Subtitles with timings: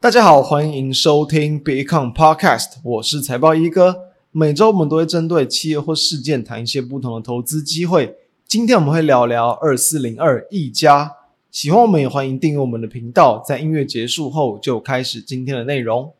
[0.00, 4.12] 大家好，欢迎收听 Bitcoin Podcast，我是财报一哥。
[4.30, 8.14] 每周我们都会针对企业或事件谈一些不同的投资机会。
[8.46, 11.16] 今天我们会聊聊二四零二一家。
[11.50, 13.42] 喜欢我们也欢迎订阅我们的频道。
[13.44, 16.12] 在音乐结束后，就开始今天的内容。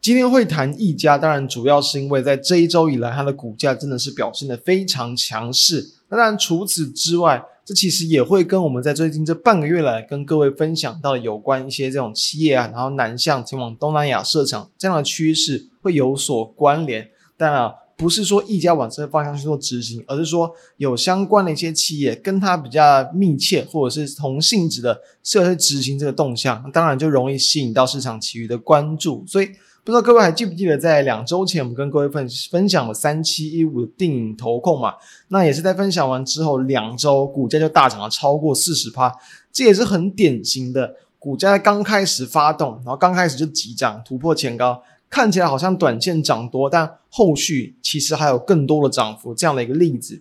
[0.00, 5.90] 今天会谈一家，当然主要是因为在这一周以来，它的股价真的是表现得非常强势。
[6.08, 17.10] 那当然除此之外，这其实也会跟我们在最近这半个月来跟各位分享到的有关一些这种企业啊，然后南向前往东南亚设厂这样的趋势会有所关联。
[17.36, 29.22] 当然啊，不是说一家往这个方向去做执行，而是说有相关的一些企业跟它比较密切或者是同性质的，设去执行这个动向，当然就容易吸引到市场其余的关注。
[29.26, 29.50] 所以。
[29.82, 34.94] 不知道各位还记不记得，在两周前我们跟各位分分享了三七一五的定颖投控嘛？
[35.28, 39.10] 那也是在分享完之后两周，股价就大涨了超过四十趴，
[39.50, 50.20] 这也是很典型的股价在刚开始发动，然后刚开始就急涨突破前高，看起来好像短线涨多，但后续其实还有更多的涨幅这样的一个例子。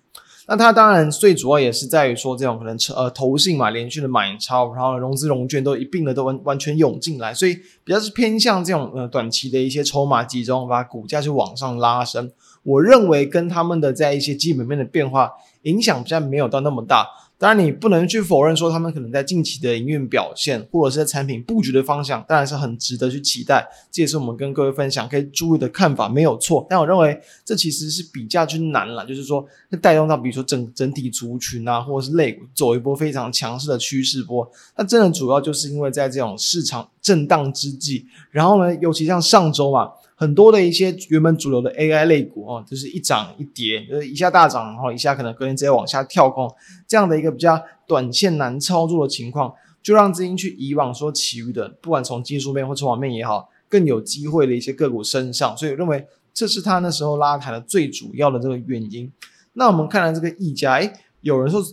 [0.49, 12.31] 那它当然最主要也是在于说，这种可能呃投信嘛，连续的买超，然后融资融券都一并的都完完全涌进来，所以比较是偏向这种呃短期的一些筹码集中，把股价去往上拉升。
[12.63, 17.07] 我认为跟他们的在一些基本面的变化影响比较没有到那么大。
[17.39, 23.65] 当然，你不能去否认说他们可能在近期的营运表现，或者是在产品布局的方向，当然是很值得去期待。
[23.89, 26.67] 这也是我们跟各位分享可以注意的看法，没有错。
[26.69, 34.45] 但我认为这其实是比较去难了，就是说会带动到比如说整整体族群啊，或者是类股走一波非常强势的趋势波。
[34.75, 39.89] 那真的主要就是因为在这种市场震荡之际，然后呢，尤其像上周嘛。
[40.19, 46.53] 很多的一些原本主流的 AI 类股哦，就是一涨一跌，就是一下大涨，然后一下可能隔天直接往下跳空，
[46.85, 59.09] 这样的一个比较短线难操作的情况，就让资金去以往说其余的，不管从技术面或筹码面也好，更有机会的一些个股身上，所以我认为这是他那时候拉抬的最主要的这个原因。
[59.53, 60.91] 那我们看来这个溢价，诶，
[61.21, 61.63] 有人说。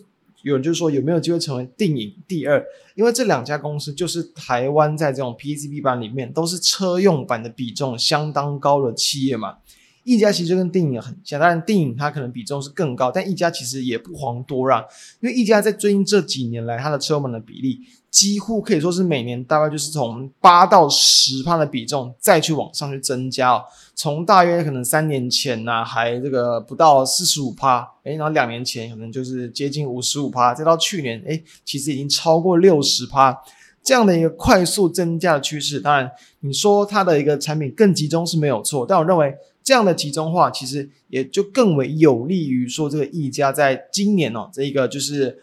[0.47, 2.65] 有人就说有没有机会成为电影第二？
[2.95, 9.57] 因为这两家公司就是台湾在这种 PCB 板里面都是车用版的比重相当高的企业嘛。
[10.05, 14.81] 一家其实就跟电影很像，当然电影它可能比重是更高，但一家其实也不遑多让，
[15.19, 17.81] 因为一家在最近这几年来它的车门的比例。
[18.17, 33.39] 几乎可以说是每年大概就是从八到十趴的比重再去往上去增加哦，从大约可能三年前呐、还这个不到四十五趴，诶，然后两年前可能就是接近五十五趴，再到去年诶，其实已经超过六十趴，
[33.85, 35.79] 这样的一个快速增加的趋势。
[35.79, 36.11] 当然，
[36.41, 45.39] 你说它的一个产品更集中是没有错，但我认为这样的集中化其实也就更为有利于说这个一家在今年哦，这一个就是。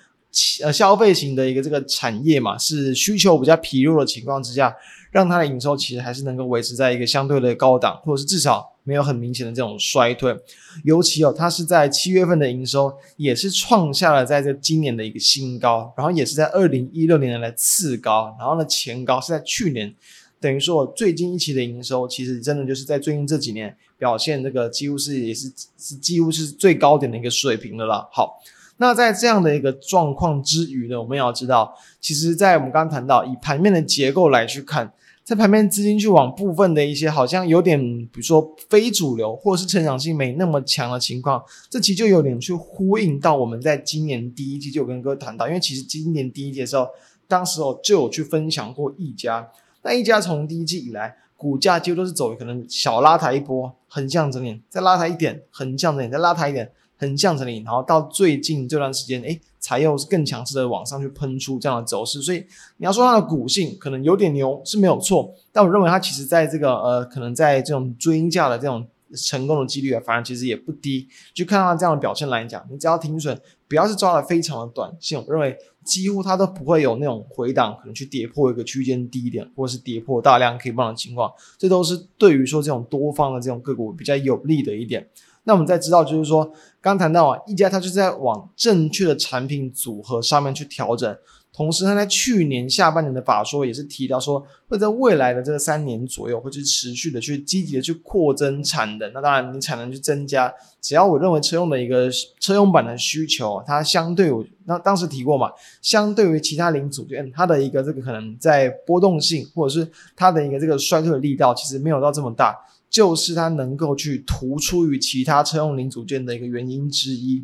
[0.64, 4.76] 呃，消费型的一个这个产业嘛，是需求比较疲弱的情况之下，
[5.12, 10.36] 让它的营收其实还是能够维持在一个相对的高档，或者是至少没有很明显的这种衰退。
[10.84, 19.94] 尤其哦，它是在七月份的营收也是创下了在这今年的一个新高，然后也是在二零一六年的次高，然后呢前高是在去年，
[20.40, 28.10] 等于说最近一期的营收其实真的就是在最近这几年表现这个几乎是也是是几乎是最高点的一个水平的了。
[28.12, 28.42] 好。
[28.78, 34.92] 那在这样的一个状况之余呢，我们也要知道，其实，在我们刚刚谈到以盘面的结构来去看，
[35.24, 46.88] 在盘面资金去往部分的一些好像有点，比如说非主流或者是成长性没那么强的情况，这其实就有点去呼应到我们在今年第一季就有跟各位谈到，因为其实今年第一季的时候，
[47.28, 49.48] 当时候就有去分享过一家，
[49.84, 56.72] 那一家从第一季以来，股价几乎都是走可能小拉抬一波，横向整理，再拉抬一点，横向整理，再拉抬一点。
[57.04, 62.22] 横向整理，然后到最近这段时间，诶，才又是更强势的往上去喷出这样的走势。
[62.22, 62.38] 所以
[62.78, 71.08] 你要说它的股性可能有点牛是没有错，但我认为它其实在这个呃，可能在这种追价的这种成功的几率啊，反而其实也不低。
[71.34, 81.32] 就看到它这样的表现来讲，你只要停损，不要是抓的非常的短线，我认为几乎它都不会有那种回档，可能去跌破一个区间低点，或者是跌破大量 K 棒的情况。
[81.58, 85.08] 这都是对于说这种多方的这种个股比较有利的一点。
[85.46, 91.18] 那我们再知道，就是说，刚谈到啊，一家它就是在往正确的产品组合上面去调整，
[91.52, 99.12] 同时它在去年下半年的法说也是提到说，会在未来的这个三年左右，会去持续的去积极的去扩增产能。
[99.12, 100.52] 那当然，你产能去增加，
[100.82, 102.10] 只要我认为车用的一个
[102.40, 105.52] 车用版的需求，它相对我那当时提过嘛，
[105.82, 109.86] 相对于其他零组件，它的一个这个可能在波动性或者是
[110.16, 112.58] 它的一个这个衰退的力道，其实没有到这么大。
[112.94, 117.44] 就是它能够去突出于其他车用零组件的一个原因之一。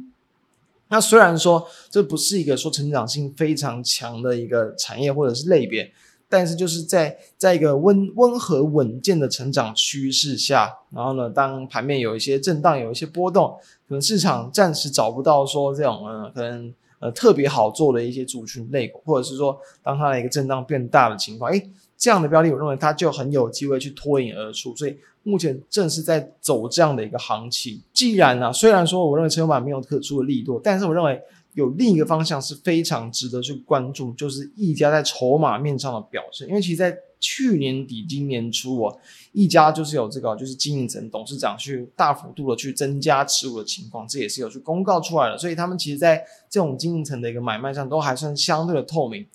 [0.90, 5.92] 那虽然说这不是一个说成长性非常强的一个产业或者是类别，
[6.30, 13.58] 但是就是在在一个温温和稳健的成长趋势下，然后呢，当盘面有一些震荡，有一些波动，
[13.88, 21.70] 可能市场暂时找不到说这种呃可能呃特别好做的一些族群类股，或者是说当它的一个震荡变大的情况，诶，
[22.00, 24.98] 这样的标的，我认为它就很有机会去脱颖而出，所以。
[25.22, 27.80] 目前正是在走这样的一个行情。
[27.94, 31.22] 既然呢、啊，虽然说我认为车用板没有特殊的利多，但是我认为
[31.54, 36.48] 有另一个方向是非常值得去关注，就是一家在筹码面上的表现。
[36.48, 38.96] 因为其实，在去年底、今年初啊，
[39.34, 45.38] 一家就是有这个就是经营层董事长去大幅度的去增加持股的情况，这也是有去公告出来了。
[45.38, 49.28] 所以他们其实，在这种经营层的一个买卖上，都还算相对的透明。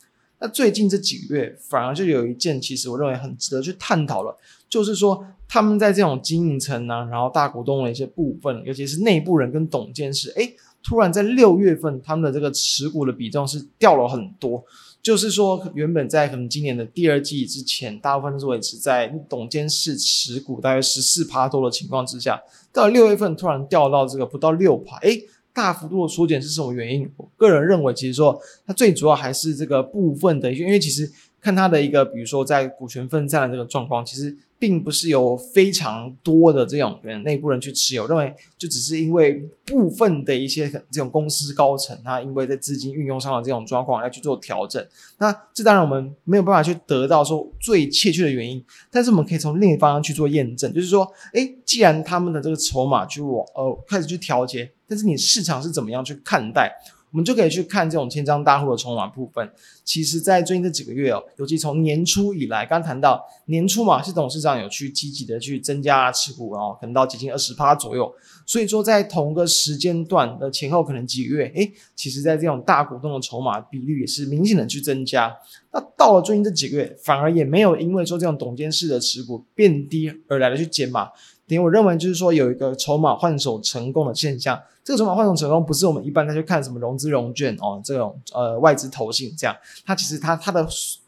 [0.45, 4.39] 那最近这几个月，反而就有一件，其实我认为很值得去探讨了，
[4.69, 14.63] 就是说他们在这种经营层呢，然后大股东的一些部分，尤其是内部人跟董监事，诶，突然在六月份，他们的这个持股的比重是掉了很多，
[15.01, 22.39] 就是说原本在可能今年的第二季之前，大部分都是维持在董监事持股大约十四趴多的情况之下，
[22.71, 25.25] 到了六月份突然掉到这个不到六趴，诶。
[25.55, 27.09] 大幅度的缩减是什么原因？
[27.17, 31.11] 我个人认为，其实说它最主要还是这个部分的，因为其实
[31.45, 34.37] 看它的一个，比如说在股权分散的这个状况，其实。
[34.57, 44.83] 并不是有非常多的这种人内部人去持有，认为就只是因为部分的一些这种公司高层，他因为在资金运用上的这种状况来去做调整。
[45.19, 56.73] 那这当然我们没有办法去得到说最确切的原因，但是我们可以从另一方向去做验证，就是说，诶，既然他们的这个筹码就呃开始去调节，但是你市场是怎么样去看待？
[57.15, 59.49] 我们就可以去看这种千张大户的筹码部分。
[59.85, 68.13] 其实，在最近这几个月哦，尤其从年初以来，刚谈到年初嘛，是董事长有去积极的去增加持股哦，可能到接近二十趴左右。
[68.45, 75.33] 所以说，在同个时间段的前后可能几个月，诶，其实在这种大股东的筹码比率也是明显的去增加。
[75.73, 81.11] 那到了最近这几个月，反而也没有因为说这种董监事的持股变低而来的去减码。
[81.47, 84.61] 点我认为就是说有一个筹码换手成功的现象。
[84.83, 89.57] 这个筹码换手成功不是我们一般在去看什么融资融券哦，这种呃外资投信这样，
[89.87, 90.67] 它其实它它的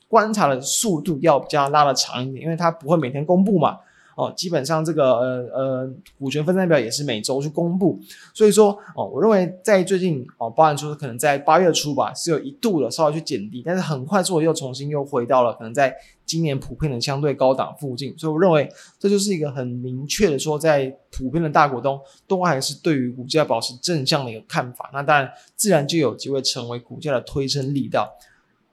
[0.08, 3.78] 观察的速度要比较拉的长一点，因为它不会每天公布嘛。
[4.16, 8.00] 哦，基本上这个呃呃股权分散表也是每周去公布，
[8.32, 18.66] 所以说哦，我认为在最近哦，包含说可能在八月初吧，是有一度的稍微去减低，但是很快速又重新又回到了可能在今年普遍的相对高档附近，所以我认为
[18.98, 28.10] 这就是一个很明确的说，在普遍的大股东都还是对于股价保持正向的一个看法，那当然自然就有机会成为股价的推升力道。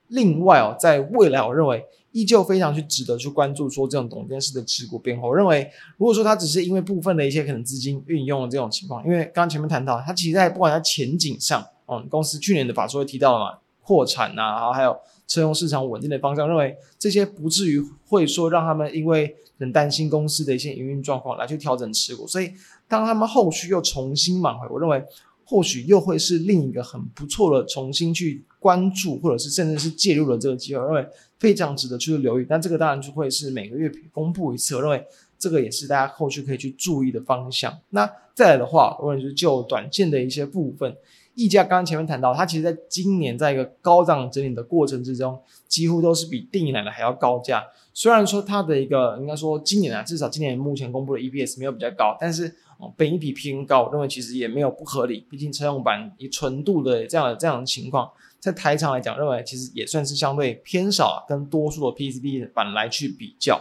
[0.08, 1.84] 另外哦，在未来我认为。
[2.14, 5.28] 依旧非常去值得去关注，说这种董监事的持股变化。
[5.28, 14.96] 我认为，如果说它只是因为部分的一些可能资金运用的这种情况，因为刚刚前面谈到，它其实在不管在前景上，嗯，公司去年的法说会提到了嘛，扩产啊，然后还有
[15.28, 22.28] 车用市场稳定的方向，认为这些不至于会说让他们因为很担心公司的一些营运状况来去调整持股。
[22.28, 22.54] 所以，
[22.88, 25.04] 当他们后续又重新买回，我认为
[25.46, 30.82] 或许又会是另一个很不错的重新去关注，或者是甚至是介入的这个机会。
[30.82, 31.10] 我认为。
[31.40, 34.78] 非常值得去留意，但这个当然就会是每个月公布一次。
[34.78, 35.06] 我认为
[35.38, 37.78] 这个也是大家后续可以去注意的方向。
[37.90, 40.96] 那再来的话，我认为就短线的一些部分，
[41.36, 45.38] 溢价刚刚前面谈到，它其实在今年在一个高涨整理的过程之中，
[45.68, 47.62] 几乎都是比定年来的还要高价。
[47.94, 52.56] 虽然说它的一个应该说今年啊，至少今年目前公布的 EPS 没有比较高，但是
[52.98, 55.26] 本一比偏高，我认为其实也没有不合理。
[55.30, 58.10] 毕竟车用板以纯度的这样的这样的情况。
[58.40, 63.58] 在台厂来讲，认为其实也算是相对偏少，跟多数的 PCB 板来去比较。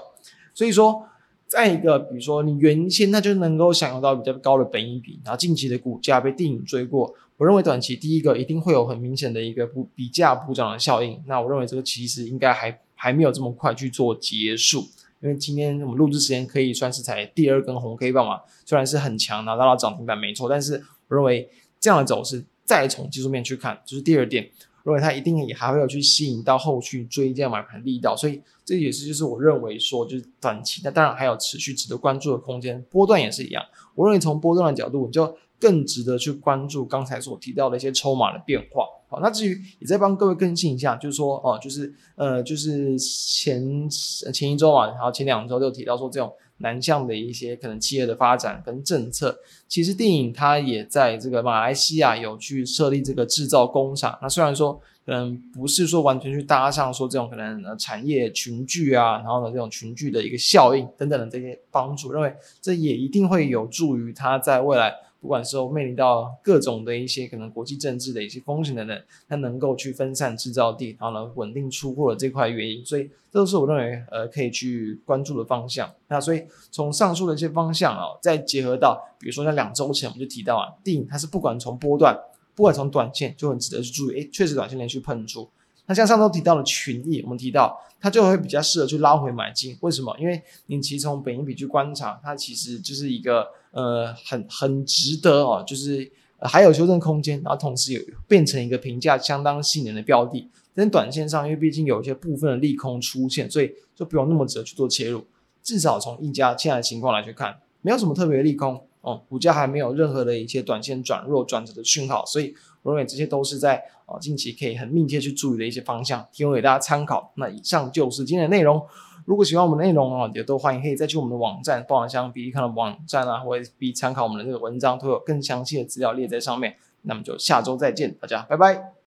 [0.53, 1.07] 所以说，
[1.47, 11.23] 再一个，比如说你原先它就能够享受到比较高的本益比，然后近期的股价被电影追过，我认为短期第一个一定会有很明显的一个不比价补涨的效应。
[11.27, 14.85] 那我认为这个其实应该还还没有这么快去做结束，
[15.23, 20.75] 因为今天我们录制时间可以算是才第二根红 K 棒嘛，虽然是很强，拿到了涨停板没错，但是
[21.09, 21.49] 我认为
[21.81, 24.51] 这样的走势再从技术面去看，就是第二点。
[24.85, 33.65] 认为它一定也还会有去吸引到后续追这样买盘力道，所以这也是就是我认为说就是短期，那当然还有持续值得关注的空间，波段也是一样。
[33.95, 38.85] 我认为从波段的角度，你就更值得去关注刚才所提到的一些筹码的变化。
[39.13, 46.33] 好，那至于也再帮各位更新一下，就是说哦，就是呃，就是前前一周啊，然后前两周就提到说这种。
[46.59, 54.17] 南向的一些可能企业的发展跟政策，其实电影它也在这个马来西亚有去设立这个制造工厂。
[54.23, 64.95] 那虽然说可能不是说完全去搭上说这种可能呃产业群聚啊，然后呢这种群聚的一个效应等等的这些帮助，认为这也一定会有助于它在未来。
[65.23, 75.89] 不管是面临到各种的一些可能国际政治的一些风险等等，它能够去分散制造地，然后呢稳定出货的这块原因，所以这都是我认为呃可以去关注的方向。
[76.09, 82.19] 那所以从上述的一些方向啊，再结合到比如说在两周前我们就提到啊，电影它是不管从波段，
[82.57, 85.49] 不管从短线就很值得去注意，诶，确实短线连续喷出。
[85.87, 90.13] 那像上周提到的群益，我们提到它就会比较适合去拉回买进，为什么？
[90.19, 93.47] 因为你其实从本益比去观察，它其实就是一个。
[93.73, 96.11] 呃，很很值得哦，就是、
[96.41, 100.49] 还有修正空间，然后同时有变成一个评价相当性能的标的。
[100.75, 105.25] 但短线上，因为毕竟有一些部分的利空出现，所以就不用那么值得去做切入。
[105.63, 117.33] 至少从溢价现在的情况来去看，没有什么特别的利空哦，股价还没有任何的一些短线转弱转折的讯号，所以我认为这些都是在哦近期可以很密切去注意的一些方向，提供给大家参考。
[117.37, 118.83] 那以上就是今天的内容。
[119.25, 126.77] 如果喜欢我们的内容哦，也都欢迎可以再去我们的网站，包含相比利康的网站啊，或者 B 参考我们的这个文章，都有更详细的资料列在上面。
[127.03, 129.02] 那么就下周再见，大家拜拜。